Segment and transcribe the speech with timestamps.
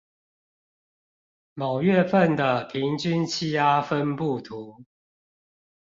[1.53, 4.83] 某月份的平均氣壓分佈圖